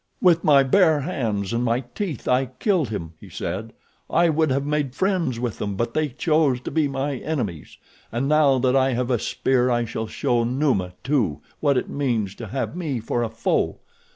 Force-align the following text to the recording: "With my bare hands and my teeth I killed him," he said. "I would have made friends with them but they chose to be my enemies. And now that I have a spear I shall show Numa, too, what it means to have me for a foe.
"With 0.19 0.43
my 0.43 0.63
bare 0.63 1.01
hands 1.01 1.53
and 1.53 1.63
my 1.63 1.81
teeth 1.93 2.27
I 2.27 2.47
killed 2.57 2.89
him," 2.89 3.13
he 3.19 3.29
said. 3.29 3.71
"I 4.09 4.29
would 4.29 4.49
have 4.49 4.65
made 4.65 4.95
friends 4.95 5.39
with 5.39 5.59
them 5.59 5.75
but 5.75 5.93
they 5.93 6.07
chose 6.09 6.59
to 6.61 6.71
be 6.71 6.87
my 6.87 7.17
enemies. 7.17 7.77
And 8.11 8.27
now 8.27 8.57
that 8.57 8.75
I 8.75 8.93
have 8.93 9.11
a 9.11 9.19
spear 9.19 9.69
I 9.69 9.85
shall 9.85 10.07
show 10.07 10.43
Numa, 10.43 10.93
too, 11.03 11.41
what 11.59 11.77
it 11.77 11.87
means 11.87 12.33
to 12.41 12.47
have 12.47 12.75
me 12.75 12.99
for 12.99 13.21
a 13.21 13.29
foe. 13.29 13.77